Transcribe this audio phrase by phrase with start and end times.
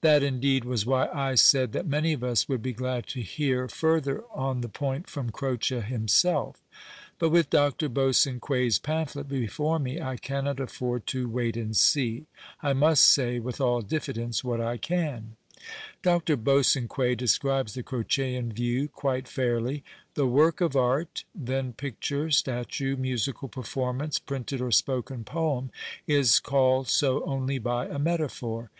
[0.00, 3.68] That, indeed, was why I said that many of us would be glad to hear
[3.68, 6.60] further on 194 A POINT OF CROCE'S the point from Croce himself.
[7.20, 7.88] But witli Dr.
[7.88, 12.26] Bosaii quet's pamphlet before me I cannot afford to" wait and see."
[12.60, 15.36] I must say, with all diffidence, what I can.
[16.02, 16.36] Dr.
[16.36, 19.84] Bosanqiict describes the Crocean view quite fairly."
[20.16, 25.70] The' work of art,' then, picture, statue, musical pcrformauee, printed or sjwken poem,
[26.08, 28.68] is called so only by a metaphor.